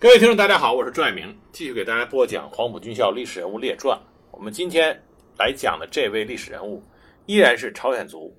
[0.00, 3.94] 各位听众，大家好，我是朱爱明，继续给大家播讲《黄埔军校历史人物列传》。
[4.30, 4.98] 我们今天
[5.38, 6.82] 来讲的这位历史人物，
[7.26, 8.34] 依然是朝鲜族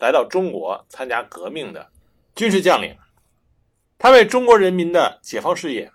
[0.00, 1.86] 来到中国参加革命的
[2.34, 2.96] 军事将领。
[3.98, 5.92] 他为中国人民的解放事业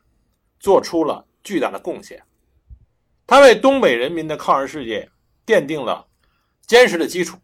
[0.60, 2.22] 做出了巨大的贡献，
[3.26, 5.10] 他为东北人民的抗日事业
[5.48, 6.06] 奠定了
[6.68, 7.40] 坚实的基础。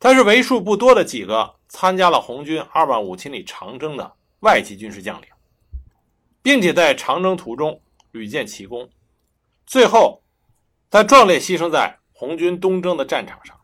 [0.00, 5.28] 他是为数不多的几个参加了红军二万五千里长征的外籍军事将领。
[6.44, 7.80] 并且在长征途中
[8.10, 8.86] 屡建奇功，
[9.66, 10.22] 最后
[10.90, 13.58] 他壮烈牺牲在红军东征的战场上。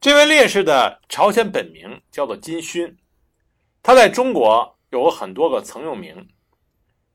[0.00, 2.96] 这位烈士的朝鲜本名叫做金勋，
[3.82, 6.26] 他在中国有很多个曾用名，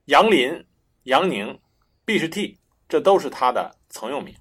[0.05, 0.63] 杨林、
[1.05, 1.59] 杨宁、
[2.05, 4.32] 毕士替，这都是他的曾用名。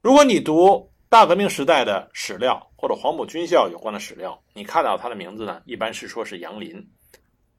[0.00, 6.88] 如果你读大革命时代的史料或者黄埔军校有关的史料，你看到他的名字呢，一般是说是杨林，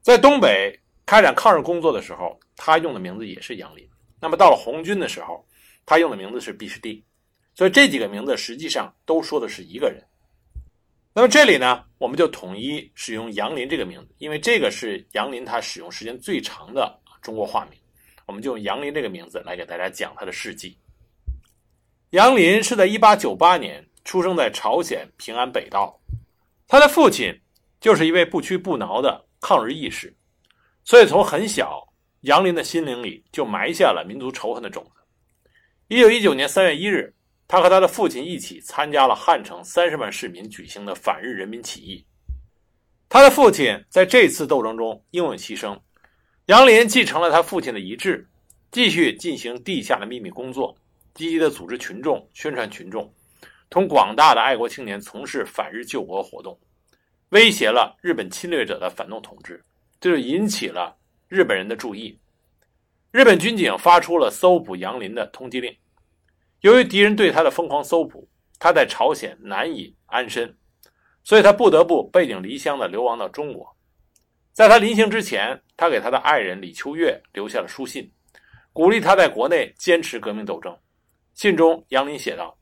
[0.00, 0.76] 在东北。
[1.10, 3.84] 开展抗日工作的时候，他用的名字也是杨林。
[4.20, 5.44] 那么到了红军的时候，
[5.84, 7.04] 他用的名字是毕士第。
[7.52, 10.00] 所以这几个名字实际上都说的是一个人。
[11.12, 17.76] 那么这里呢，我们就统一使用杨林这个名字，因为这个是杨林他使用时间最长的中国化名。
[18.28, 20.78] 我们就用杨林这个名字来给大家讲他的事迹。
[22.10, 26.00] 杨林是在1898年出生在朝鲜平安北道，
[26.68, 27.36] 他的父亲
[27.80, 30.14] 就是一位不屈不挠的抗日义士。
[30.90, 31.86] 所以，从很小，
[32.22, 35.00] 杨林的心灵里就埋下了民族仇恨的种子。
[35.86, 37.14] 一九一九年三月一日，
[37.46, 42.04] 他和他的父亲一起参加了汉城三十万市民举行的反日人民起义。
[43.08, 45.78] 他的父亲在这次斗争中英勇牺牲，
[46.46, 48.28] 杨林继承了他父亲的遗志，
[48.72, 50.76] 继续进行地下的秘密工作，
[51.14, 53.14] 积极的组织群众、宣传群众，
[53.68, 56.58] 同广大的爱国青年从事反日救国活动，
[57.28, 59.64] 威胁了日本侵略者的反动统治。
[60.00, 60.96] 这就引起了
[61.28, 62.18] 日本人的注意，
[63.12, 65.76] 日本军警发出了搜捕杨林的通缉令。
[66.62, 68.28] 由于敌人对他的疯狂搜捕，
[68.58, 70.56] 他在朝鲜难以安身，
[71.22, 73.76] 所以他不得不背井离乡的流亡到中国。
[74.52, 78.10] 在他临行之前，他给他的爱人李秋月留下了书信，
[78.72, 80.76] 鼓励他在国内坚持革命斗争。
[81.34, 82.58] 信中，杨林写道：“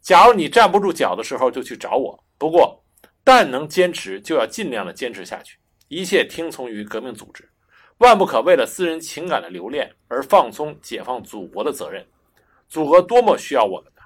[0.00, 2.24] 假如你站不住脚的时候，就去找我。
[2.38, 2.82] 不过，
[3.24, 5.58] 但能坚持，就要尽量的坚持下去。”
[5.88, 7.48] 一切听从于革命组织，
[7.98, 12.06] 万不可为了私人情感的留恋而放松解放祖国的责任。
[12.68, 14.02] 祖国多么需要我们呢？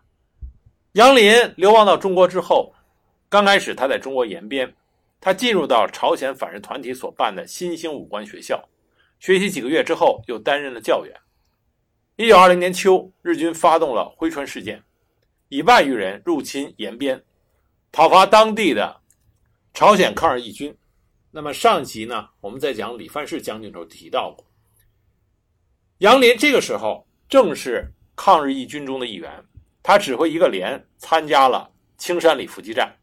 [0.92, 2.74] 杨林流亡到中国之后，
[3.28, 4.74] 刚开始他在中国延边，
[5.20, 8.68] 他进入到朝鲜反日团体所办的新兴武官学校
[9.20, 11.14] 学习几个月之后，又担任了教员。
[12.16, 14.82] 一九二零年秋，日军发动了珲春事件，
[15.48, 17.22] 以万余人入侵延边，
[17.92, 19.00] 讨伐当地的
[19.72, 20.76] 朝鲜抗日义军。
[21.30, 24.46] 那么上集呢，我们在讲李范世将军的时候提到过，
[25.98, 29.44] 杨林这个时候正是抗日义军中的一员，
[29.82, 32.96] 他指挥一个连参加了青山里伏击战，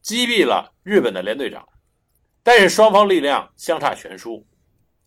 [0.00, 1.68] 击毙了日本的连队长，
[2.44, 4.46] 但是双方力量相差悬殊。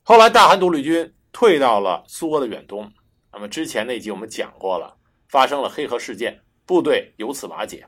[0.03, 2.91] 后来大韩独立军退到了苏俄的远东，
[3.31, 4.97] 那么之前那集我们讲过了，
[5.29, 7.87] 发生了黑河事件，部队由此瓦解。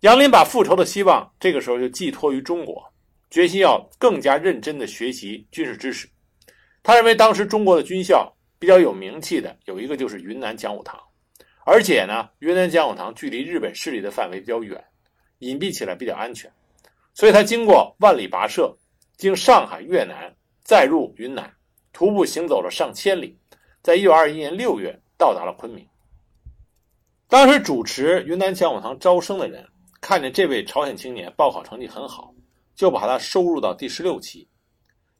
[0.00, 2.91] 杨林把复仇的希望这个时候就寄托于中国。
[3.32, 6.06] 决心要更加认真的学习军事知识。
[6.82, 11.00] 他认为当时中国的军校比较有名气的有一个就是云南讲武堂，
[11.64, 14.84] 而且呢，云南讲武堂距离日本势力的范围比较远，
[15.38, 16.52] 隐蔽起来比较安全。
[17.14, 18.76] 所以他经过万里跋涉，
[19.16, 20.30] 经上海、越南，
[20.62, 21.50] 再入云南，
[21.90, 23.38] 徒步行走了上千里，
[23.80, 25.88] 在一九二一年六月到达了昆明。
[27.28, 29.66] 当时主持云南讲武堂招生的人
[30.02, 32.31] 看见这位朝鲜青年报考成绩很好。
[32.74, 34.48] 就把他收入到第十六期。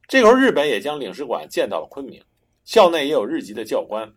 [0.09, 2.23] 这时候，日本也将领事馆建到了昆明，
[2.65, 4.13] 校内也有日籍的教官。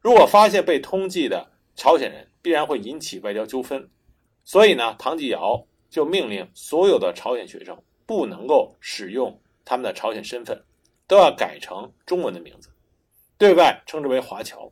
[0.00, 3.88] 如果发现被通缉的朝鲜人，必然会引起外交纠纷。
[4.44, 10.62] 所以呢，唐继尧就命令所有的朝鲜学生不能够使用他们的朝鲜身份，
[11.06, 12.68] 都要改成中文的名字，
[13.38, 14.70] 对外称之为华侨。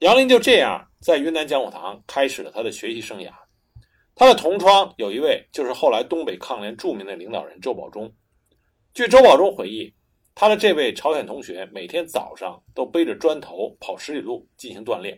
[0.00, 3.32] 杨林就这样在云南讲武堂开始了他的学习生涯。
[4.18, 8.12] 他的同窗有一位，就是后来东北抗联著名的领导人周保中。
[8.92, 9.94] 据周保中回忆，
[10.34, 15.16] 他的这位朝鲜同学每天早上都背着砖头跑十里路进行锻炼，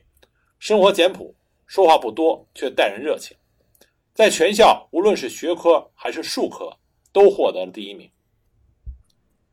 [0.58, 1.34] 生活简朴，
[1.66, 3.34] 说话不多，却待人热情。
[4.12, 6.70] 在全校，无论是学科还是术科，
[7.10, 8.10] 都获得了第一名。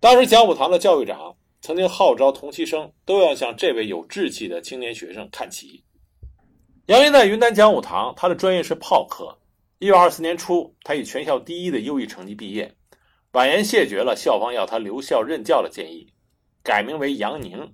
[0.02, 5.86] 当时讲武堂的教育长曾经号召同期生都要向这位有志气的青年学生看齐。
[6.88, 9.38] 杨云在云南讲武堂，他的专业是炮科。
[9.80, 12.74] 一九二四年初，他以全校第一的优异成绩毕业，
[13.34, 16.08] 婉言谢绝了校方要他留校任教的建议，
[16.64, 17.74] 改名为杨宁，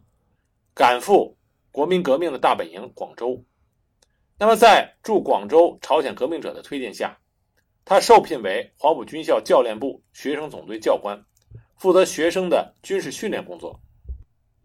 [0.74, 1.38] 赶赴
[1.71, 3.45] 国民革命的大本营广州。
[4.39, 7.16] 那么，在驻广州朝鲜革命者的推荐下，
[7.86, 11.24] 他受聘为黄埔军校教练部学生总队教官，
[11.77, 13.80] 负责学生的军事训练工作。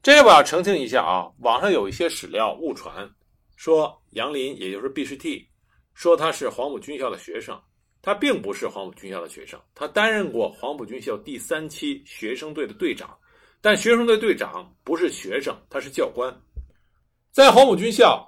[0.02, 3.10] 这里我要澄清一下啊，网上有一些史料误传，
[3.58, 5.44] 说杨林也就是 B 师 T，
[5.92, 7.60] 说他是黄埔军校的学生，
[8.00, 13.18] 他并不是黄埔军校的学生，他担任过黄埔军校第三期学生队的队长，
[13.60, 16.32] 但学生队队长不是学生，他是教官，
[17.32, 18.24] 在黄埔军校。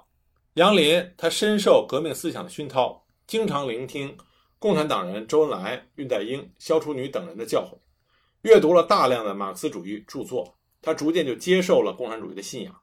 [0.55, 4.13] 杨林他深受革命思想的熏陶，经常聆听
[4.59, 7.79] 共产党人周恩来、恽代英、萧楚女等人的教诲，
[8.41, 12.81] 阅读了大量的马克思主义著作，他逐渐就接受了共产主义的信仰。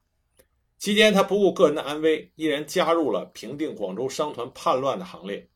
[0.79, 5.49] 期间，他不顾个人的安危，毅然加入了平定广州商团叛乱的行列。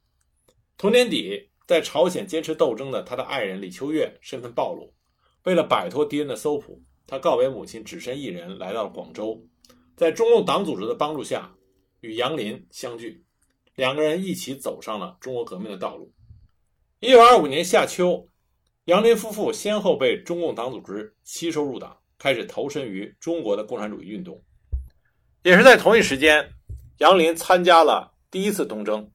[0.77, 4.93] 同年底，在朝鲜坚持斗争的他的爱人李秋月身份暴露，
[5.43, 9.41] 为了摆脱敌人的搜捕，他告别母亲，只身一人来到了广州，
[9.95, 11.55] 在中共党组织的帮助下。
[12.01, 13.23] 与杨林相聚，
[13.75, 16.11] 两个人一起走上了中国革命的道路。
[16.99, 18.27] 一九二五年夏秋，
[18.83, 24.43] 杨林夫妇先后被中共党组织吸收入党，开始投身于中国的共产主义运动。
[25.43, 26.53] 也是在同一时间，
[26.99, 29.11] 杨林参加了第一次东征，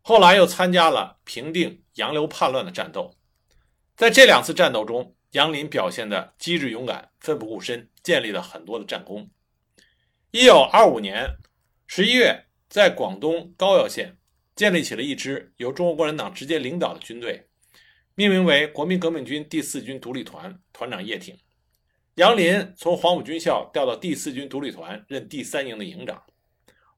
[0.00, 3.14] 后来又参加了平定杨刘叛乱的战斗。
[3.96, 9.30] 在这两次战斗中，杨林表现的机智勇敢，奋不顾身，建立了很多的战功。
[10.32, 11.36] 一九二五年。
[11.86, 14.16] 十一月，在广东高要县
[14.56, 17.46] 建立起了一支由中国共产党直接领导的军队，
[18.14, 21.36] 命名为国民革命军第四军独立团，团长叶挺。
[22.16, 26.22] 杨林从黄埔军校调到第四军独立团，任第三营的营长。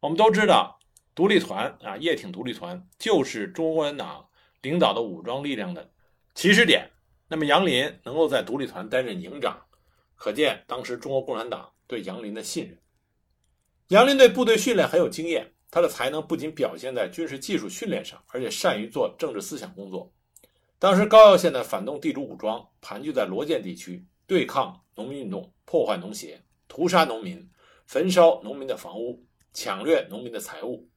[0.00, 0.81] 我们都知道，
[1.14, 4.26] 独立团啊，叶挺独立团就是中国共产党
[4.62, 5.88] 领导的武装力量的
[6.34, 6.90] 起始点。
[7.28, 9.56] 那么，杨林能够在独立团担任营长，
[10.16, 12.76] 可见当时中国共产党对杨林的信任。
[13.88, 20.12] 杨林对部队训练很有经验，他的才能不仅表现在军事技术训练上，而且善于做政治思想工作。
[20.81, 27.50] 当时高要县的反动地主武装盘踞在罗建地区，对抗农民运动，破坏农协，屠杀农民，
[27.86, 30.88] 焚烧农民的房屋，抢掠农民的财物。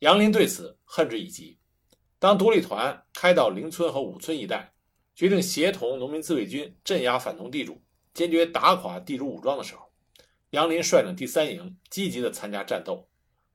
[0.00, 1.58] 杨林对此恨之以极。
[2.18, 4.72] 当独立团开到邻村和五村一带，
[5.14, 7.82] 决定协同农民自卫军镇压反动地主，
[8.12, 9.90] 坚决打垮地主武装的时候。
[10.50, 13.08] 杨林率领第三营积极地参加战斗，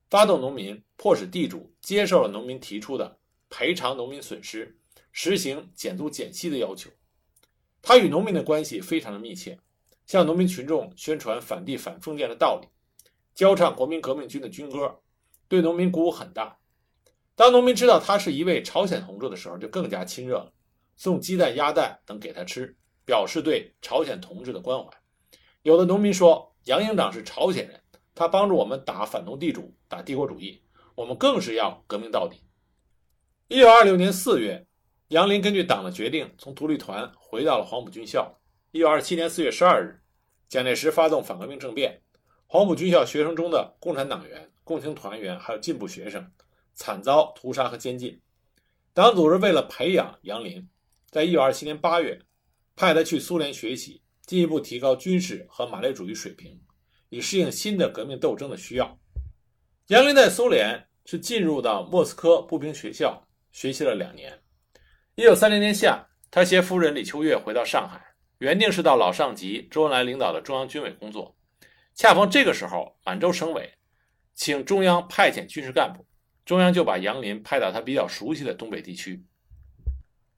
[0.09, 3.19] 发动农民，迫使地主接受了农民提出的
[3.49, 4.77] 赔偿农民损失、
[5.11, 6.89] 实行减租减息的要求。
[7.83, 9.59] 他与农民的关系非常的密切，
[10.07, 12.67] 向农民群众宣传反帝反封建的道理，
[13.35, 14.99] 教唱国民革命军的军歌，
[15.47, 16.57] 对农民鼓舞很大。
[17.35, 20.51] 当农民知道他是一位朝鲜同志的时候，就更加亲热了，
[20.95, 22.75] 送鸡蛋、鸭蛋等给他吃，
[23.05, 24.89] 表示对朝鲜同志的关怀。
[25.61, 26.49] 有的农民说。
[26.65, 27.77] 杨营长是朝鲜人，
[28.15, 30.63] 他帮助我们打反动地主、打帝国主义，
[30.95, 32.37] 我们更是要革命到底。
[33.49, 34.65] 一九二六年四月，
[35.13, 38.35] 杨林根据党的决定，从独立团回到了黄埔军校。
[38.71, 40.01] 一九二七年四月十二日，
[40.49, 42.01] 蒋介石发动反革命政变，
[42.47, 46.31] 黄埔军校学生中的共产党员、共青团员还有进步学生，
[46.73, 48.19] 惨遭屠杀和监禁。
[48.91, 50.67] 党组织为了培养杨林，
[51.11, 52.19] 在一九二七年八月，
[52.75, 54.01] 派他去苏联学习。
[54.25, 56.59] 进一步提高军事和马列主义水平，
[57.09, 58.97] 以适应新的革命斗争的需要。
[59.89, 64.39] 杨林在苏联是进入到莫斯科步兵学校学习了两年。
[65.15, 68.01] 一九三零年夏，他携夫人李秋月回到上海，
[68.39, 71.35] 原定是到老上级周恩来领导的中央军委工作。
[71.93, 73.73] 恰逢这个时候，满洲省委
[74.33, 76.05] 请中央派遣军事干部，
[76.45, 79.23] 中央就把杨林派到他比较熟悉的东北地区。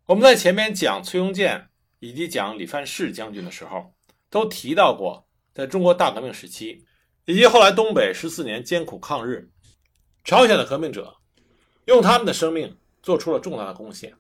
[0.05, 1.69] 我们在前面讲崔庸健。
[1.99, 3.91] 以及讲李范世将军的时候，
[4.29, 6.85] 都提到过，在中国大革命时期，
[7.25, 9.49] 以及后来东北十四年艰苦抗日，
[10.23, 11.15] 朝鲜的革命者
[11.85, 14.13] 用他们的生命做出了重大的贡献。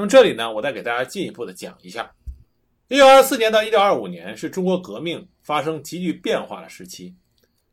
[0.00, 2.10] 那么这里呢，我再给大家进一步的讲一下：
[2.88, 7.14] 一九二四年到一九二五年是中国革命发生急剧变化的时期。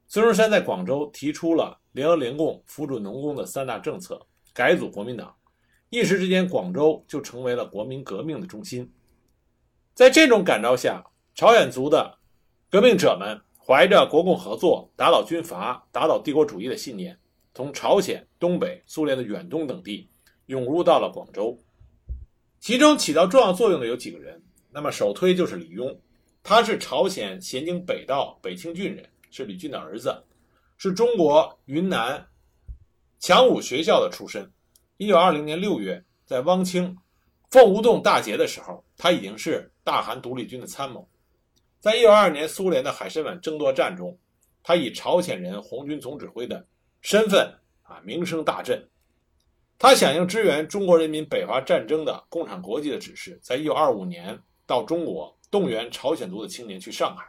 [0.10, 4.22] 孙中山在广州提出了联俄联共扶助农工的三大政策，
[4.54, 5.34] 改组国民党，
[5.90, 8.92] 一时之间，广州就成为了国民革命的中心。
[9.94, 11.02] 在这种感召下，
[11.34, 12.18] 朝鲜族的
[12.70, 17.18] 革命者们怀着国共合作、打倒军阀、打倒帝国主义的信念，
[17.54, 20.10] 从朝鲜、东北、苏联的远东等地
[20.48, 21.58] 涌入到了广州。
[22.60, 25.96] 其中起到重要作用的有几个人，那么首推就是李庸，
[26.44, 30.24] 他是朝鲜咸京北道北清郡人，是李俊的儿子，
[30.78, 32.28] 是中国云南
[33.20, 34.52] 强武学校的出身。
[34.98, 36.98] 一九二零年六月，在汪清
[37.52, 41.08] 凤梧洞大捷的时候，他已经是大韩独立军的参谋。
[41.80, 44.18] 在1922年苏联的海参崴争夺战中，
[44.64, 46.66] 他以朝鲜人红军总指挥的
[47.02, 47.48] 身份
[47.84, 48.84] 啊名声大振。
[49.80, 57.24] 他响应支援中国人民北伐战争的共产国际的指示，在1925年到中国动员朝鲜族的青年去上海，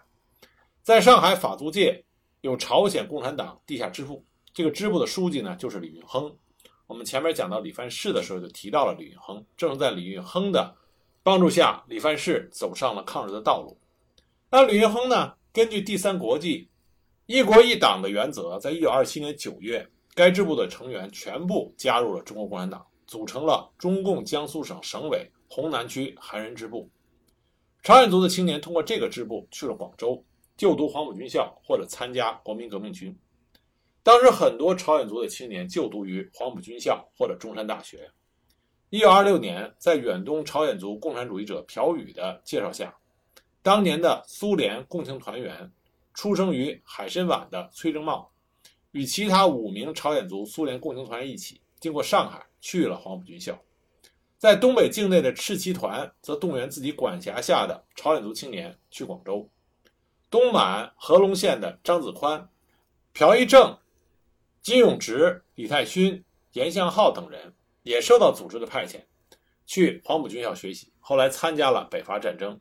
[0.82, 2.02] 在上海法租界
[2.40, 4.24] 有朝鲜共产党地下支部，
[4.54, 6.34] 这个支部的书记呢就是李运亨。
[6.86, 10.74] 我们前面讲到李范世的时候就提到了李运亨，正是在李运亨的
[11.22, 13.78] 帮助下，李范世走上了抗日的道路。
[14.50, 16.70] 那李运亨呢，根据第三国际
[17.26, 19.86] 一国一党的原则，在1927年9月。
[20.18, 26.90] 该支部的成员全部加入了中国共产党，组成了中共江苏省省委洪南区韩人支部。
[27.84, 30.24] 朝鲜族的青年通过这个支部去了广州，
[30.56, 33.16] 就读黄埔军校或者参加国民革命军。
[34.02, 38.10] 当时很多朝鲜族的青年就读于黄埔军校或者中山大学。
[38.90, 42.92] 1926年，在远东朝鲜族共产主义者朴宇的介绍下，
[43.62, 45.70] 当年的苏联共青团员、
[46.12, 48.32] 出生于海参崴的崔正茂。
[48.92, 53.58] 与其他五名朝鲜族苏联共青团员一起，经过上海去了黄埔军校。
[54.38, 59.48] 在东北境内的赤旗团则动员自己管辖下的朝鲜族青年去广州。
[60.30, 62.48] 东满合龙县的张子宽、
[63.12, 63.76] 朴一正、
[64.62, 69.00] 金永直、李太勋、严向浩等人也受到组织的派遣，
[69.66, 70.92] 去黄埔军校学习。
[71.00, 72.60] 后来参加了北伐战争。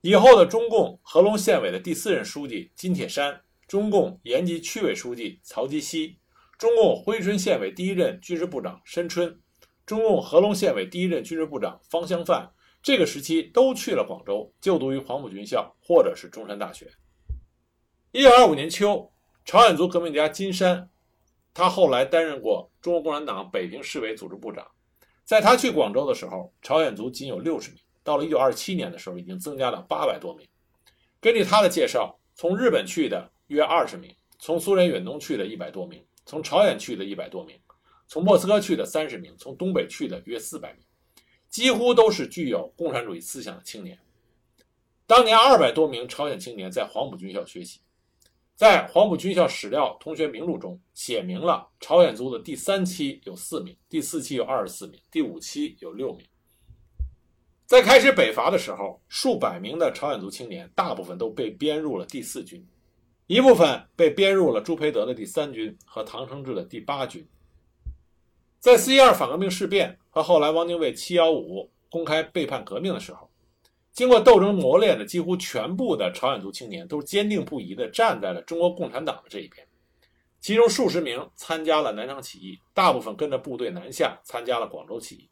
[0.00, 3.40] 以后的中共合龙县委的第四任书记金铁山。
[3.66, 6.18] 中共延吉区委书记曹吉熙，
[6.58, 9.40] 中共珲春县委第一任军事部长申春，
[9.86, 12.52] 中共合龙县委第一任军事部长方香范，
[12.82, 16.90] 这个时期都去了广州，就读于黄埔军校或者是中山大学。
[18.12, 19.10] 一九二五年秋，
[19.44, 20.88] 朝鲜族革命家金山，
[21.52, 24.66] 他后来担任过中国共产党北平市委组织部长。
[25.24, 30.46] 在他去广州的时候，朝鲜族仅有六十名，到了一九二七年的时候，已经增加了八百多名。
[31.20, 33.32] 根据他的介绍，从日本去的。
[33.48, 37.58] 约二十名，从苏联远东去的一百多名，从朝鲜去的一百多名，
[38.06, 40.82] 从莫斯科去的三十名，从东北去的约四百名，
[41.48, 43.98] 几乎都是具有共产主义思想的青年。
[45.06, 47.80] 当年二百多名朝鲜青年在黄埔军校学习，
[48.54, 56.26] 在黄埔军校史料同学名录中写明了朝鲜族的第三期有四名，第四期有二十四名，第五期有六名。
[57.66, 62.66] 在开始北伐的时候，数百名的朝鲜族青年大部分都被编入了第四军。
[63.26, 67.26] 一部分被编入了朱培德的第三军和唐承志的第八军。
[68.60, 73.30] 在四一二反革命事变和后来汪精卫七幺五公开背叛革命的时候，
[73.92, 79.66] 经过斗争磨练的几乎全部的朝鲜族青年都坚定不移地站在了中国共产党的这一边。
[80.40, 85.30] 其中数十名参加了南昌起义，大部分跟着部队南下参加了广州起义。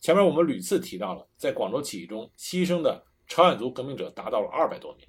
[0.00, 5.06] 前面我们屡次提到了，在广州起义中牺牲的朝鲜族革命者达到了二百多名。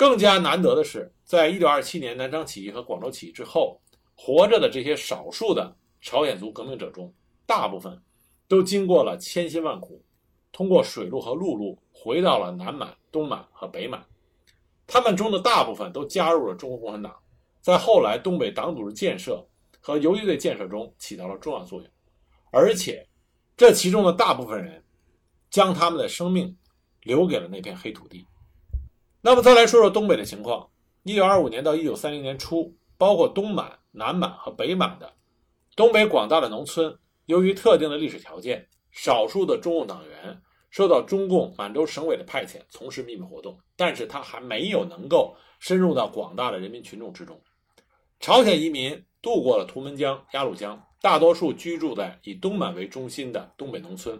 [0.00, 3.78] 更加难得的是，在一九二七年南昌起义和广州起义之后，
[4.16, 7.12] 活着的这些少数的朝鲜族革命者中，
[7.44, 8.00] 大部分
[8.48, 10.02] 都经过了千辛万苦，
[10.52, 14.02] 通过水路和陆路回到了南满、东满和北满。
[14.86, 17.14] 他们中的大部分都加入了中国共产党，
[17.60, 19.46] 在后来东北党组织建设
[19.82, 21.90] 和游击队建设中起到了重要作用。
[22.50, 23.06] 而且，
[23.54, 24.82] 这其中的大部分人
[25.50, 26.56] 将他们的生命
[27.02, 28.24] 留给了那片黑土地。
[29.22, 30.68] 那么再来说说东北的情况。
[31.02, 35.12] 一九二五年到一九三零年初，包括东满、南满和北满的
[35.76, 47.38] 东北广大的农村，由于特定的历史条件，少数的中共党员受到中共满洲省委的派遣，从事秘密活动，但是他还没有能够深入到广大的人民群众之中。
[48.20, 54.18] 朝鲜移民渡过了图们江、鸭绿江，大多数居住在以东满为中心的东北农村。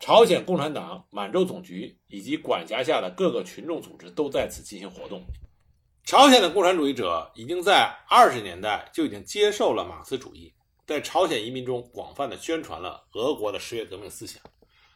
[0.00, 5.24] 朝鲜共产党满洲总局以及管辖下的各个群众组织都在此进行活动。
[6.04, 10.54] 朝鲜的共产主义者已经在二十年代就已经接受了马克思主义，
[10.86, 14.40] 在朝鲜移民中广泛的宣传了俄国的十月革命思想，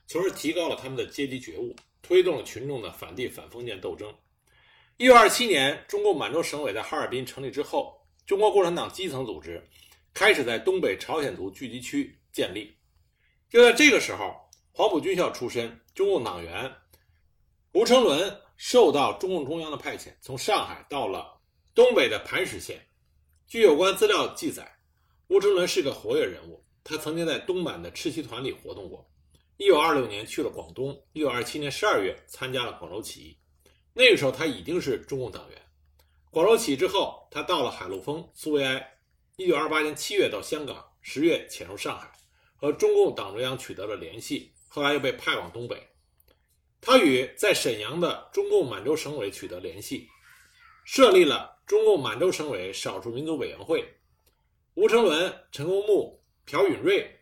[0.06, 4.08] 从而提高了他们的阶级觉悟，推动了群众的反帝反封建斗争。
[4.98, 9.68] 一九二七年，中共满洲省委在哈尔滨成立之后，中国共产党基层组织
[10.14, 12.74] 开始在东北朝鲜族聚集区建立。
[13.50, 14.40] 就在这个时候。
[14.74, 16.74] 黄埔军校出身中共党员
[17.72, 21.38] 吴成伦受到中共中央的派遣，从上海到了
[21.74, 22.80] 东北的磐石县。
[23.46, 24.78] 据有关资料记载，
[25.28, 29.06] 吴成伦是个活跃人物，他曾经在东满的赤旗团里活动过。
[29.58, 33.36] 一九二六年去了广东，一九二七年十二月参加了广州起义。
[33.92, 35.62] 那个时候他已经是中共党员。
[36.30, 38.96] 广州起义之后，他到了海陆丰、苏维埃。
[39.36, 42.10] 一九二八年七月到香港，十月潜入上海，
[42.56, 44.51] 和中共党中央取得了联系。
[44.74, 45.86] 后来又被派往东北。
[46.80, 50.08] 他与在沈阳的中共满洲省委取得联系，
[50.86, 53.84] 设立了中共满洲省委少数民族委员会。
[54.72, 57.20] 吴成伦、陈公木、朴允瑞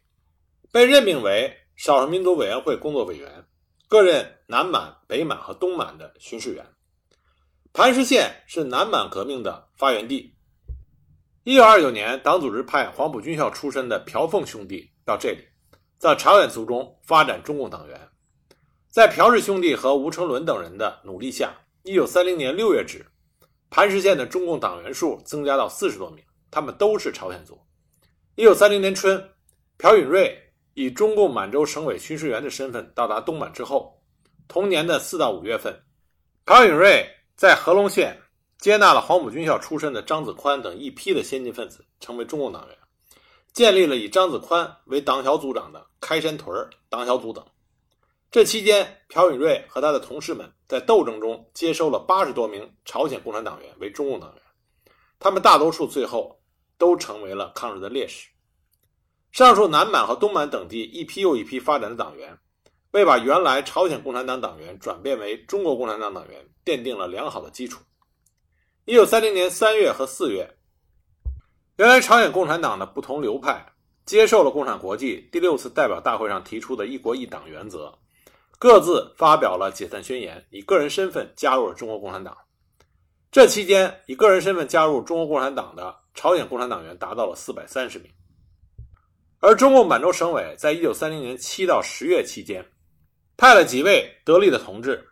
[0.71, 3.45] 被任命为少数民族委员会工作委员，
[3.89, 6.65] 各任南满、北满和东满的巡视员。
[7.73, 10.37] 磐石县是南满革命的发源地。
[11.43, 15.45] 一九二九年，党组织派黄埔军校出身的朴凤兄弟到这里，
[16.01, 18.09] 在朝鲜族中发展中共党员。
[18.89, 21.53] 在朴氏兄弟和吴成伦等人的努力下，
[21.83, 23.05] 一九三零年六月止，
[23.69, 27.61] 磐石县的中共党员数增加到四十多名，他们都是朝鲜族。
[28.35, 29.23] 一九三零年春，
[29.77, 30.35] 朴允瑞
[30.73, 34.03] 以中共满洲省委巡视员的身份到达东满之后，
[34.49, 35.79] 同年的四到五月份，
[36.47, 37.07] 朴允瑞。
[37.37, 38.19] 在合隆县
[38.59, 42.77] 接纳了黄埔军校出身的张子宽等一批的先进分子，成为中共党员，
[43.53, 47.45] 建立了以张子宽为党小组长的开山屯党小组等。
[48.31, 54.43] 这期间，朴允瑞和他的同事们在斗争中接收了八十多名朝鲜共产党员为中共党员，
[55.19, 56.41] 他们大多数最后
[56.79, 58.29] 都成为了抗日的烈士。
[59.33, 62.39] 上述南满和东满等地一批又一批发展的党员。
[62.93, 67.81] 为把原来朝鲜共产党党员转变为中国共产党党员奠定了良好的基础。
[68.85, 70.59] 一九三零年三月和四月，
[71.81, 73.65] 原来朝鲜共产党的不同流派
[74.05, 77.91] 接受了共产国际第六次代表大会上提出的一国一党原则，
[78.59, 82.37] 各自发表了解散宣言，以个人身份加入了中国共产党。
[83.33, 88.11] 这期间，以个人身份加入中国共产党的朝鲜共产党员达到了四百三十名。
[89.39, 92.63] 而中共满洲省委在一九三零年七到十月期间。
[93.39, 95.03] 派了几位得力的同志，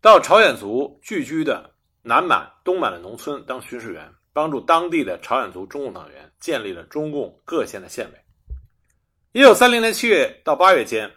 [0.00, 1.70] 到朝鲜族聚居的
[2.00, 8.18] 南满、东满的农村当巡视员，帮助当地的朝鲜族中共党员建立了中共各县的县委。
[9.32, 11.10] 一九三零年七月到八月间，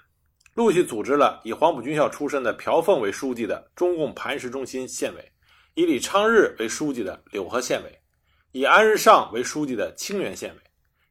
[0.53, 5.31] 陆续组织了以黄埔军校出身的朴凤为书记的中共磐石中心县委，
[5.73, 7.99] 以李昌日为书记的柳河县委，
[8.51, 10.61] 以安日尚为书记的清源县委，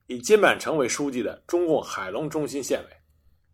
[0.07, 2.97] 以金满成为书记的中共海龙中心县委。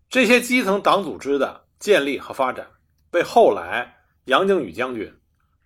[0.08, 2.68] 这些基层党组织的建立和发展，
[3.12, 5.12] 为后来杨靖宇将军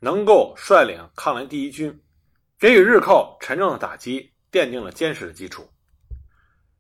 [0.01, 1.99] 能够率领抗联第一军，
[2.59, 5.69] 给予日寇沉重的打击，奠定了坚实的基础。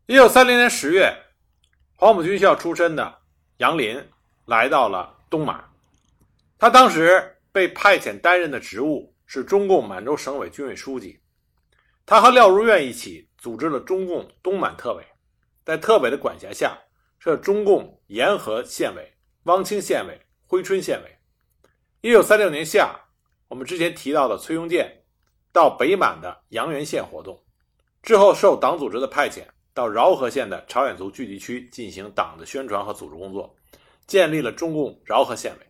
[0.06, 1.12] 一九三零年十月，
[1.96, 3.18] 黄埔军校出身的
[3.58, 4.02] 杨林
[4.46, 5.64] 来到了东满，
[6.58, 11.20] 他当时被派遣担任的职务是中共满洲省委军委书记。
[12.06, 15.04] 他和廖如愿一起组织了中共东满特委，
[15.64, 16.78] 在特委的管辖下。
[17.20, 19.10] 设中共沿河县委、
[19.44, 21.18] 汪清县委、珲春县委。
[22.02, 22.94] 一九三六年夏，
[23.48, 25.03] 我们之前提到的崔庸健
[25.54, 27.40] 到北满的阳原县活动，
[28.02, 33.54] 之后受党组织的派遣到饶河县的朝鲜族聚集区进行党的宣传和组织工作，
[34.04, 35.66] 建立了中共饶河县委。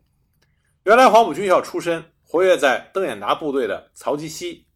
[0.85, 4.67] 原来黄埔军校出身、活跃在邓演达部队的曹吉熙，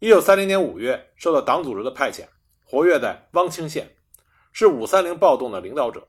[0.00, 2.26] 一九三零年五月受到党组织的派遣，
[2.62, 3.90] 活跃在汪清县，
[4.52, 6.06] 是五三零暴动的领导者。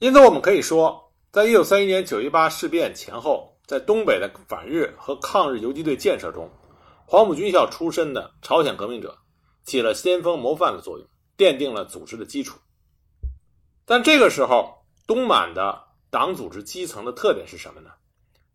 [0.00, 6.50] 因此，我们可以说，在1931年九一八事变前后，在东北的反日和抗日游击队建设中，
[7.06, 9.18] 黄埔军校出身的朝鲜革命者
[9.64, 12.58] 起了先锋模范的作用，奠定了组织的基础。
[13.84, 17.90] 但这个时候，东满的党组织基层的特点是什么呢？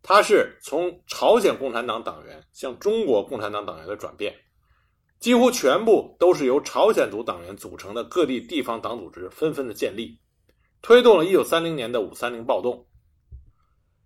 [0.02, 4.34] 它是从朝鲜共产党党员向中国共产党党员的转变，
[5.20, 10.20] 几乎全部都是由朝鲜族党员组成的各地地方党组织纷纷的建立。
[10.82, 12.88] 推动了1930年的五三零暴动。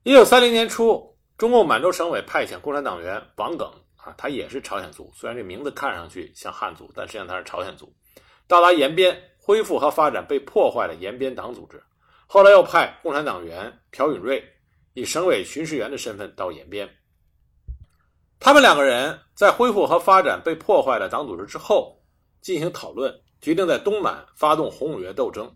[0.04, 3.72] 1930年初，中共满洲省委派遣共产党员王耿
[4.04, 7.94] 啊，他也是朝鲜族，虽然这名字看上去像汉族，但实际上他是朝鲜族。
[8.48, 11.82] 到达延边，恢复和发展被破坏的延边党组织。
[12.28, 14.44] 后来又派共产党员朴允瑞
[14.94, 16.90] 以省委巡视员的身份到延边。
[18.40, 22.04] 他们两个人在恢复和发展被破坏的党组织之后
[22.42, 25.56] 进行讨论，决定在东满发动红五月斗争。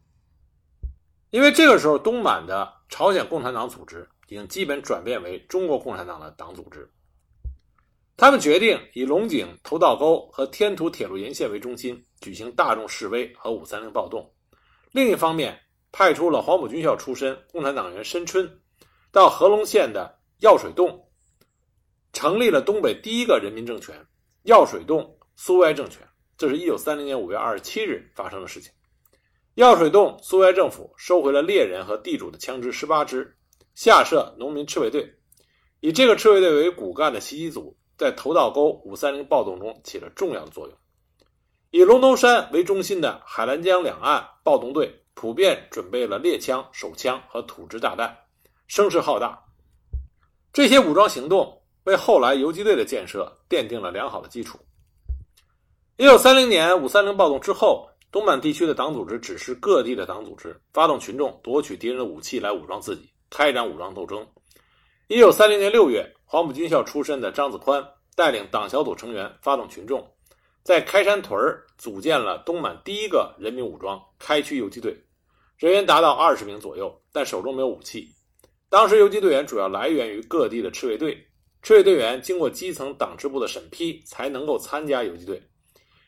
[1.32, 6.90] 因为这个时候，东满的朝鲜共产党组织已经基本转变为中国共产党的党组织。
[8.20, 14.28] 他们决定以龙井头道沟和天图铁路沿线为中心举行大众示威和五三零暴动。
[14.92, 15.56] 另一方面，
[15.92, 18.60] 派出了黄埔军校出身共产党员申春，
[19.12, 21.08] 到合隆县的药水洞，
[22.12, 23.96] 成立了东北第一个人民政权——
[24.44, 26.02] 药水洞苏维埃政权。
[26.40, 28.72] 这是一九三零年五月二十七日发生的事情。
[29.54, 33.38] 药水洞苏维埃政府收回了猎人和地主的枪支十八支，
[33.76, 35.08] 下设农民赤卫队，
[35.82, 40.78] 以这个赤卫队为骨干的袭击组在头道沟五三零暴动中起了重要的作用。
[41.72, 48.18] 以龙头山为中心的海兰江两岸暴动队普遍准备了猎枪、手枪和土制炸弹，
[48.68, 49.38] 声势浩大。
[50.54, 54.58] 这些武装行动为后来游击队的建设奠定了良好的基础。
[55.98, 64.26] 一九三零年五三零暴动之后，东满地区的党组织指示各地的党组织发动群众夺取敌人的武器来武装自己，开展武装斗争。
[65.08, 67.82] 一九三零年六月，黄埔军校出身的张子宽
[68.14, 70.06] 带领党小组成员发动群众，
[70.62, 71.40] 在开山屯
[71.78, 74.94] 组建了东满第一个人民武装开区游击队，
[75.56, 78.10] 人员达到二十名左右，但手中没有武器。
[78.68, 81.18] 当时游击队员主要来源于各地的赤卫队，
[81.62, 85.42] 赤卫队员经过基层党支部的审批，才能够参加游击队。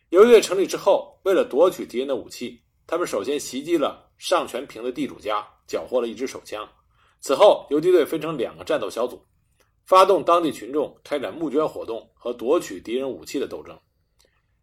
[0.10, 6.68] 游击队成立之后，为了夺取敌人的武器，他们首先袭击了上全平的地主家，缴获了一支手枪。
[7.22, 9.22] 此后，游击队分成两个战斗小组，
[9.90, 13.76] 发动当地群众开展募捐活动和夺取敌人武器的斗争。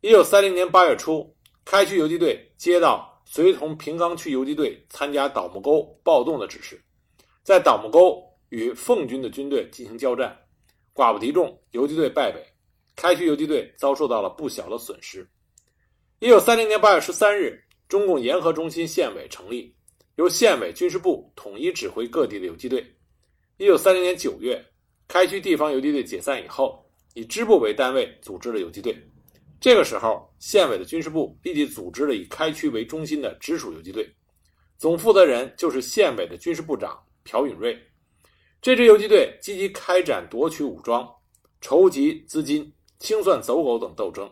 [0.00, 1.28] 一九三零年八月初，
[1.64, 6.80] 开区游击队接到随同平冈区游击队参加倒木沟暴动的指示。
[7.42, 10.32] 在倒木沟与奉军的军队进行交战，
[10.94, 12.40] 寡不敌众，游击队败北，
[12.94, 15.28] 开区游击队遭受到了不小的损失。
[16.20, 19.74] 一九三零年八月十三日，中共沿河中心县委成立，
[20.14, 22.86] 由县委军事部统一指挥各地的游击队。
[23.56, 24.64] 一九三零年九月，
[25.08, 28.96] 开区地方游击队解散以后，以支部为单位组织了游击队。
[29.60, 34.08] 这个时候，县委的军事部立即组织了以开区为中心的直属游击队，
[34.76, 37.02] 总负责人就是县委的军事部长。
[37.28, 37.76] 朴允瑞，
[38.62, 41.04] 这支游击队积极开展夺取武装、
[41.60, 44.30] 筹集资金、清算走狗等斗争。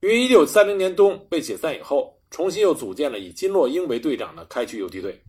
[0.00, 5.22] 于一九三零年冬被解散以后，重新又组建了以金洛英为队长的开区游击队。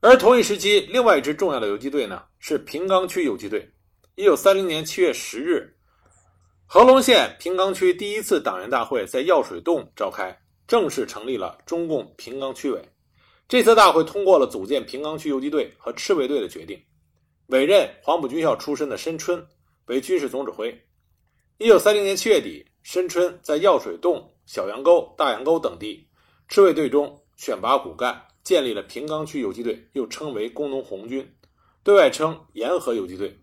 [0.00, 3.68] 而同一时期，另外一支重要的游击队呢，是平冈区游击队。
[4.14, 5.76] 一九三零年七月十日，
[6.66, 12.80] 合龙县平冈区第一次党员大会在药水洞召开，正式成立了中共平冈区委。
[13.48, 16.80] 这次大会通过了组建平冈区游击队和赤卫队的决定，
[17.46, 19.44] 委任黄埔军校出身的申春
[19.86, 20.72] 为军事总指挥。
[21.56, 26.08] 一九三零年七月底，申春在药水洞、小杨沟、大洋沟等地
[26.46, 31.30] 赤卫队中选拔骨干，建立了平冈区游击队，又称为工农红军，
[31.82, 33.38] 对外称沿河游击队。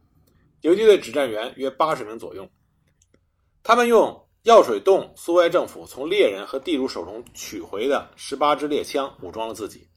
[0.61, 2.49] 游击队指战员约八十名左右，
[3.61, 4.19] 他们用。
[4.45, 9.87] 药水洞苏维埃政府从猎人和地主手中取回的十八支猎枪，武装了自己。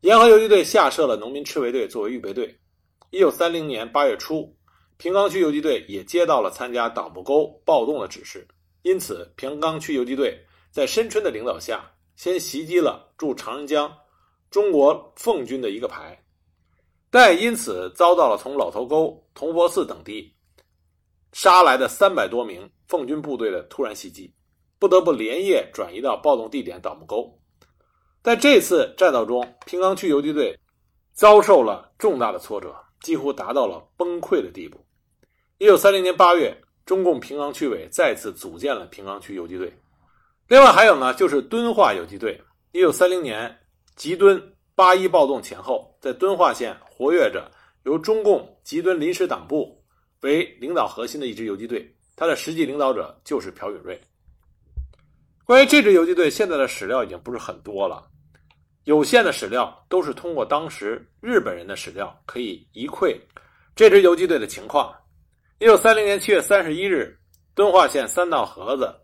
[0.00, 2.58] 沿河游击队下设了农民赤卫队作为预备队。
[3.10, 4.54] 一九三零年八月初，
[4.98, 8.46] 平冈区游击队也接到了参加党部沟暴动的指示，
[8.82, 10.38] 因此平冈区游击队
[10.70, 13.96] 在申春的领导下，先袭击了驻长江
[14.50, 16.20] 中国奉军的一个排，
[17.10, 20.34] 但也因此遭到了从老头沟、铜佛寺等地
[21.30, 24.34] 杀来的三百多名奉军部队的突然袭击，
[24.80, 27.38] 不得不连夜转移到暴动地点倒木沟。
[28.20, 30.58] 在这次战斗中，平冈区游击队
[31.12, 34.84] 遭受了重大的挫折，几乎达到了崩溃的地步。
[35.58, 39.72] 一九三零年八月，中共平冈区委再次组建了平冈区游击队。
[40.48, 42.40] 另外还有呢，就是敦化游击队。
[42.72, 43.54] 一九三零年
[43.96, 44.42] 吉敦
[44.74, 47.50] 八一暴动前后，在敦化县活跃着
[47.82, 49.78] 由中共吉敦临时党部
[50.22, 54.00] 为领导核心的一支游击队，它的实际领导者就是朴允瑞。
[55.44, 58.06] 关于这支游击队，现在的史料已经不是很多了，
[58.84, 63.20] 有限的史料都是通过当时日本人的史料可以一窥
[63.76, 64.94] 这支游击队的情况。
[65.58, 67.18] 一九三零年七月三十一日，
[67.54, 68.94] 敦化县三道河子，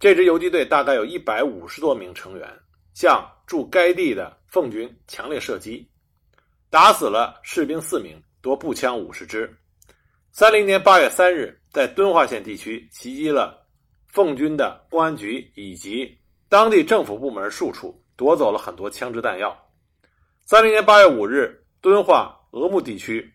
[0.00, 2.48] 这支游击队大概有一百五十多名成员，
[2.94, 5.86] 向驻该地的奉军强烈射击，
[6.70, 9.54] 打死了士兵四名，夺步枪五十支。
[10.32, 13.60] 三零年八月三日，在敦化县地区袭击了。
[14.08, 19.56] 奉军的公安局以及当地政府部门数处夺走了很多枪支弹药。
[20.46, 23.30] 三零年八月五日，敦化额木地区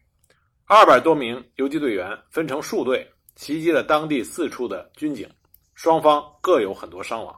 [0.65, 5.30] 二百多名游击队员分成数队袭击了当地四处的军警，
[5.75, 7.35] 双方各有很多伤亡。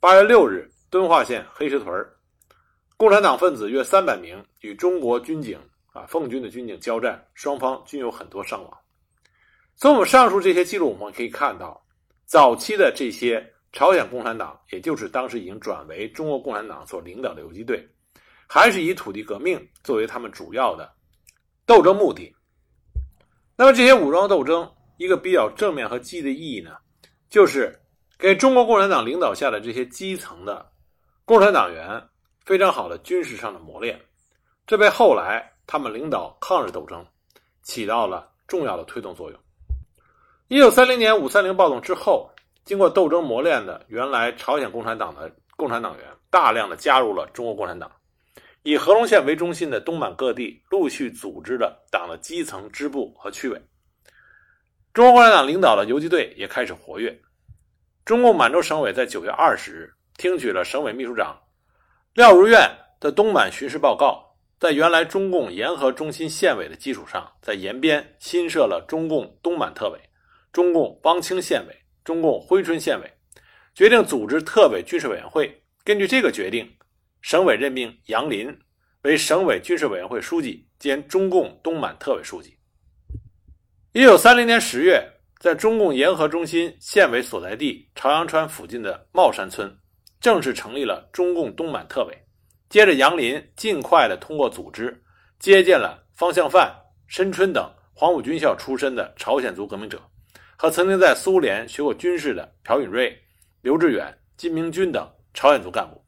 [0.00, 2.06] 八月六日，敦化县黑石屯
[2.96, 5.58] 共产党分子约三百名与中国军警
[5.92, 8.78] 啊奉军的军警交战，双方均有很多伤亡。
[9.76, 11.80] 从我们上述这些记录，我们可以看到。
[12.24, 17.86] 早期的这些朝鲜共产党，也就是当时已经转为中国共产党所领导的游击队，
[18.48, 20.90] 还是以土地革命作为他们主要的
[21.66, 22.34] 斗争目的。
[23.54, 26.74] 那么，这些武装斗争一个比较正面和积极的意义呢，
[27.32, 27.74] 就是
[28.18, 30.70] 给中国共产党领导下的这些基层的
[31.24, 32.06] 共产党员
[32.44, 33.98] 非常好的军事上的磨练，
[34.66, 37.02] 这为后来他们领导抗日斗争
[37.62, 39.40] 起到了重要的推动作用。
[40.48, 42.30] 一九三零年五三零暴动之后，
[42.66, 47.90] 经过斗争磨练的原来朝鲜共产党的共产党员，大量的加入了中国共产党，
[48.62, 53.58] 以和龙县为中心的东满各地陆续组织了党的基层支部和区委。
[54.92, 57.18] 中国共产党领导的游击队也开始活跃。
[58.04, 61.40] 中共满洲省委在九月二十日听取了省委秘书长
[62.14, 62.68] 廖如愿
[63.00, 64.28] 的东满巡视报告。
[64.60, 69.98] 在原来中共沿河中心县委的基础上，在延边新设了中共东满特委、
[70.52, 73.12] 中共汪清县委、中共珲春县委，
[73.74, 75.64] 决定组织特委军事委员会。
[75.82, 76.70] 根据这个决定，
[77.22, 78.56] 省委任命杨林
[79.02, 82.56] 为省委军事委员会书记兼中共东满特委书记。
[83.94, 85.06] 一九三零年十月，
[85.38, 89.70] 在中共沿河中心县委所在地朝阳川附近的茂山村，
[90.18, 92.18] 正式成立了中共东满特委。
[92.70, 94.98] 接着，杨林尽快的通过组织
[95.38, 96.74] 接见了方向范、
[97.06, 100.00] 申春等黄埔军校出身的朝鲜族革命者，
[100.56, 103.14] 和曾经在苏联学过军事的朴允瑞、
[103.60, 106.02] 刘志远、金明军等朝鲜族干部，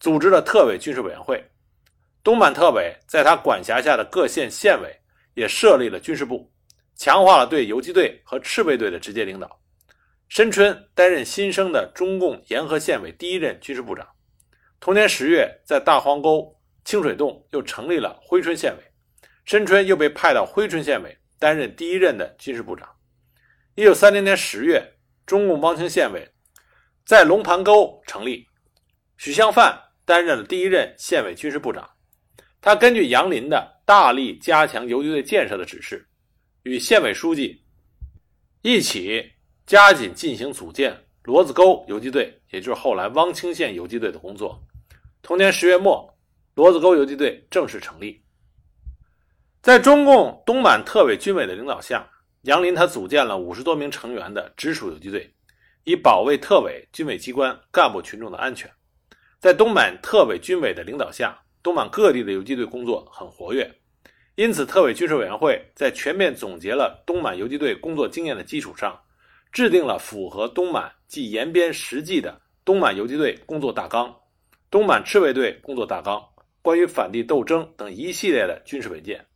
[0.00, 1.44] 组织了特委军事委员会。
[2.24, 4.98] 东满特委在他管辖下的各县县委
[5.34, 6.50] 也设立了军事部，
[6.98, 9.58] 强化了对游击队和赤卫队的直接领导。
[10.28, 14.06] 申春担任新生的中共沿河县委第一任军事部长。
[14.80, 18.84] 同年十月，在大黄沟清水洞又成立了珲春县委，
[19.44, 22.86] 申春又被派到珲春县委担任第一任的军事部长。
[23.74, 24.82] 一九三零年十月，
[25.24, 26.28] 中共汪清县委
[27.06, 28.46] 在龙盘沟成立，
[29.16, 31.88] 许向范担任了第一任县委军事部长。
[32.60, 36.06] 他根据杨林的大力加强游击队建设的指示，
[36.68, 37.62] 与县委书记
[38.60, 39.32] 一起
[39.66, 44.62] 加紧进行组建骡子沟游击队，也就是后来汪清县游击队的工作。
[45.22, 46.14] 同年十月末，
[46.54, 48.22] 骡子沟游击队正式成立。
[49.62, 52.06] 在中共东满特委军委的领导下，
[52.42, 55.34] 杨林他组建了五十多名成员的直属游击队，
[55.84, 58.70] 以保卫特委军委机关干部群众的安全。
[59.38, 63.74] 在东满特委军委的领导下，东满各地的游击队工作很活跃。
[64.38, 68.96] 因此，特委军事委员会在全面总结了东满游击队工作经验的基础上，
[69.50, 74.14] 制定了符合东满及延边实际的东满游击队工作大纲。
[74.70, 76.24] 东满赤卫队工作大纲、
[76.62, 79.26] 关于反帝斗争等一系列的军事文件，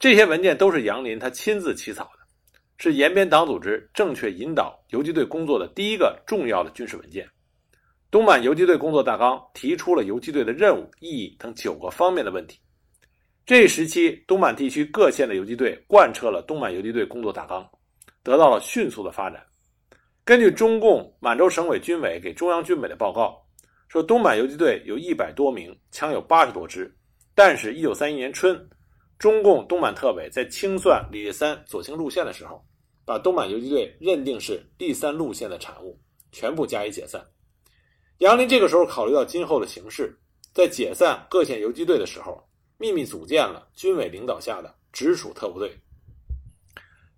[0.00, 2.18] 这些文件都是杨林他亲自起草的，
[2.78, 7.24] 是延边党组织正确引导游击队工作的第一个重要的军事文件。
[8.10, 12.58] 东满游击队工作大纲提出了游击队的任务、意义等九个方面的问题。
[13.44, 17.68] 这一时期，东满地区各县的游击队贯彻了东满游击队工作大纲，
[18.22, 19.44] 得到了迅速的发展。
[20.24, 23.40] 根据中共满洲省委军委给中央军委的报告。
[23.88, 26.90] 说东满游击队有一百多名，枪有八十多支，
[27.34, 28.58] 但是，一九三一年春，
[29.18, 32.64] 中共东满特委在清算李立三左倾路线的时候，
[33.04, 36.00] 把东满游击队认定是第三路线的产物，
[36.30, 37.22] 全部加以解散。
[38.16, 40.18] 杨林这个时候考虑到今后的形势，
[40.54, 42.42] 在解散各县游击队的时候，
[42.82, 45.72] 秘密组建了军委领导下的直属特务队。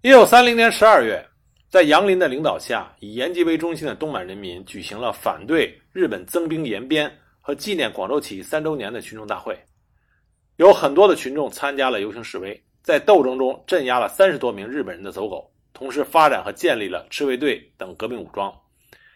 [0.02, 1.26] 一九三零年十二月。
[1.70, 9.58] 在杨林的领导下，以延吉为中心的东满人民举行了反对日本增兵延边和纪念广州起义三周年的群众大会，
[10.54, 18.54] 有很多的群众参加了游行示威，在斗争中镇压了三十多名日本人的走狗，同时发展和建立了赤卫队等革命武装。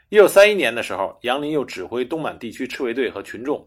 [0.09, 3.65] 一九三一年的时候，杨林又指挥东满地区赤卫队和群众，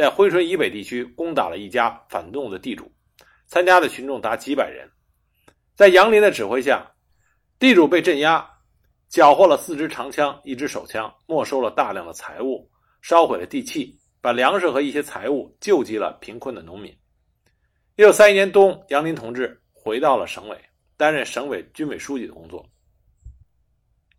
[0.00, 2.90] 在珲春以北地区攻打了一家反动的地主，
[3.46, 4.88] 参加的群众达几百人。
[5.76, 6.90] 在杨林的指挥下。
[7.58, 8.48] 地主被镇压，
[9.10, 12.66] 缴获了四支长枪、一支手枪，没收了大量的财物，
[13.02, 16.90] 烧毁了地契，把粮食和一些财物救济了贫困的农民。
[17.96, 20.58] 一九三一年冬，杨林同志回到了省委，
[20.96, 22.64] 担任省委军委书记的工作。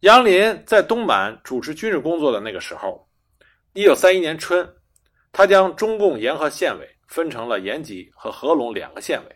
[0.02, 3.10] 杨林在东满主持军事工作的那个时候，
[3.74, 4.72] 一九三一年春，
[5.32, 9.36] 他将中共沿河县委分成了延吉和合龙两个县委，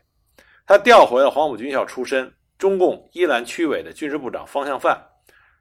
[0.65, 2.33] 他调回了黄埔军校出身。
[2.57, 4.97] 中共依兰区委的军事部长方向范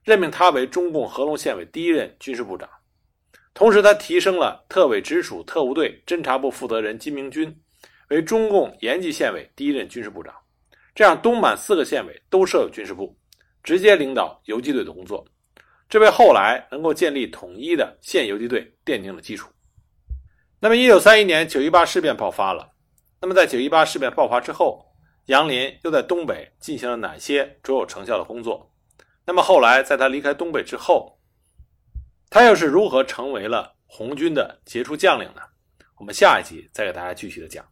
[0.05, 2.71] 任命他为中共合龙县委第一任军事部长，
[3.53, 7.53] 同时他提升了特委直属特务队侦察部负责人金明军
[8.11, 10.33] 为中共延吉县委第一任军事部长，
[10.95, 13.19] 这样东满四个县委都设有军事部，
[13.65, 15.27] 直接领导游击队的工作，
[15.89, 19.51] 这为后来能够建立统一的县游击队奠定了基础。
[20.65, 22.73] 那么，一九三一年九一八事变爆发了，
[23.21, 24.95] 那么在九一八事变爆发之后。
[25.27, 28.73] 杨林又在东北进行了哪些卓有成效的工作？
[29.27, 31.19] 那么后来在他离开东北之后，
[32.31, 35.43] 他又是如何成为了红军的杰出将领呢？
[35.99, 37.63] 我们下一集再给大家具体的讲。